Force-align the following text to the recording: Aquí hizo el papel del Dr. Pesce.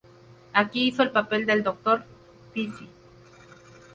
Aquí 0.53 0.87
hizo 0.87 1.03
el 1.03 1.11
papel 1.11 1.45
del 1.45 1.61
Dr. 1.61 2.03
Pesce. 2.55 2.87